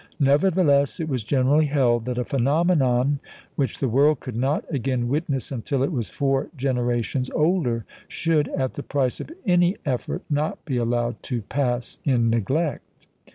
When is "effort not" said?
9.85-10.65